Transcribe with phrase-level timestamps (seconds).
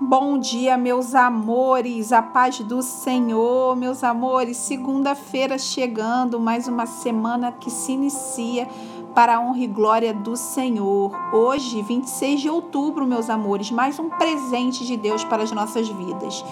[0.00, 4.56] Bom dia, meus amores, a paz do Senhor, meus amores.
[4.56, 8.68] Segunda-feira chegando, mais uma semana que se inicia
[9.12, 11.10] para a honra e glória do Senhor.
[11.32, 16.44] Hoje, 26 de outubro, meus amores, mais um presente de Deus para as nossas vidas.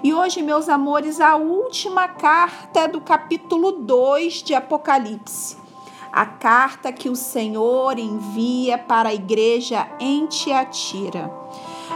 [0.00, 5.56] E hoje, meus amores, a última carta do capítulo 2 de Apocalipse.
[6.12, 11.42] A carta que o Senhor envia para a igreja em Tiatira.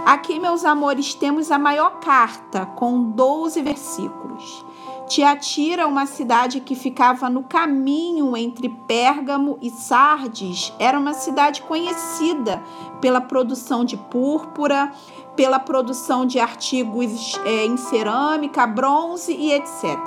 [0.07, 4.65] Aqui, meus amores, temos a maior carta, com 12 versículos.
[5.09, 12.63] Tiatira, uma cidade que ficava no caminho entre Pérgamo e Sardes, era uma cidade conhecida
[13.01, 14.93] pela produção de púrpura,
[15.35, 19.99] pela produção de artigos é, em cerâmica, bronze e etc.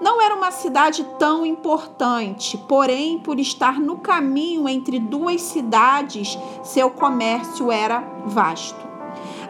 [0.00, 6.90] Não era uma cidade tão importante, porém, por estar no caminho entre duas cidades, seu
[6.90, 8.91] comércio era vasto.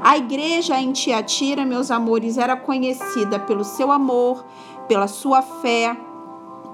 [0.04, 4.44] A igreja em Tiatira, meus amores, era conhecida pelo seu amor,
[4.88, 5.96] pela sua fé,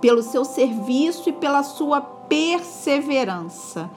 [0.01, 3.91] pelo seu serviço e pela sua perseverança.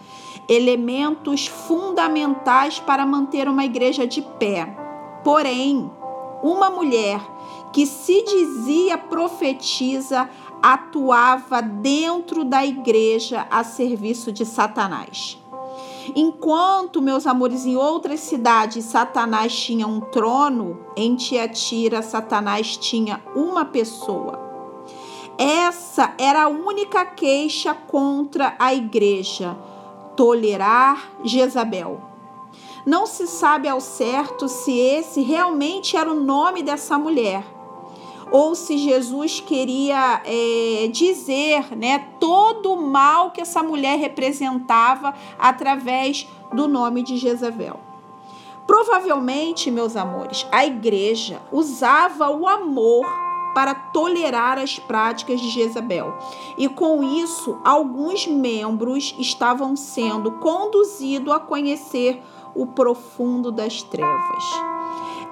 [0.49, 4.65] Elementos fundamentais para manter uma igreja de pé.
[5.23, 5.89] Porém,
[6.43, 7.21] uma mulher
[7.71, 10.29] que se dizia profetisa
[10.61, 15.40] atuava dentro da igreja a serviço de Satanás.
[16.15, 23.65] Enquanto, meus amores, em outras cidades Satanás tinha um trono, em Tiatira Satanás tinha uma
[23.65, 24.39] pessoa.
[25.37, 29.57] Essa era a única queixa contra a igreja:
[30.15, 32.01] tolerar Jezabel.
[32.85, 37.60] Não se sabe ao certo se esse realmente era o nome dessa mulher
[38.31, 46.27] ou se Jesus queria é, dizer né, todo o mal que essa mulher representava através
[46.53, 47.79] do nome de Jezabel.
[48.65, 53.05] Provavelmente, meus amores, a igreja usava o amor
[53.53, 56.17] para tolerar as práticas de Jezabel.
[56.57, 62.21] E com isso, alguns membros estavam sendo conduzidos a conhecer
[62.55, 64.43] o profundo das trevas.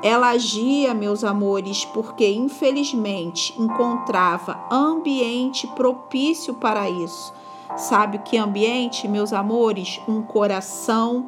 [0.02, 7.34] Ela agia, meus amores, porque infelizmente encontrava ambiente propício para isso.
[7.76, 10.00] Sabe que ambiente, meus amores?
[10.08, 11.28] Um coração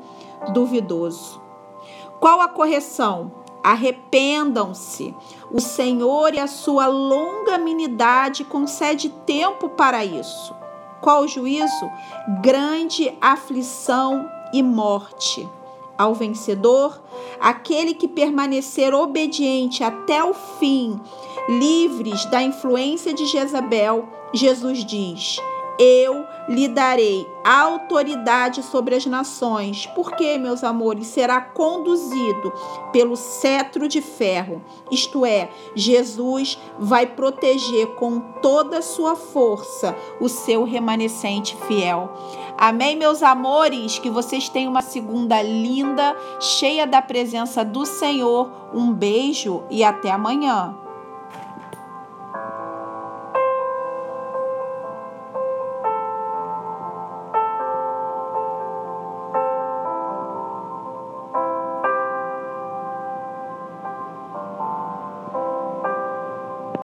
[0.54, 1.42] duvidoso.
[2.20, 3.32] Qual a correção?
[3.62, 5.14] Arrependam-se.
[5.52, 10.56] O Senhor e a sua longanimidade concede tempo para isso.
[11.02, 11.92] Qual o juízo?
[12.42, 15.48] Grande aflição e morte
[16.02, 17.00] ao vencedor,
[17.40, 21.00] aquele que permanecer obediente até o fim,
[21.48, 25.40] livres da influência de Jezabel, Jesus diz:
[25.84, 32.54] Eu lhe darei autoridade sobre as nações, porque, meus amores, será conduzido
[32.92, 34.64] pelo cetro de ferro.
[34.92, 42.14] Isto é, Jesus vai proteger com toda a sua força o seu remanescente fiel.
[42.60, 43.98] Amém, meus amores?
[43.98, 48.52] Que vocês tenham uma segunda linda, cheia da presença do Senhor.
[48.72, 50.78] Um beijo e até amanhã.